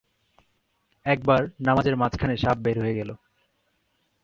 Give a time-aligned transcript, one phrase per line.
[1.05, 3.09] একবার নামাজের মাঝখানে সাপ বের হয়ে গেল।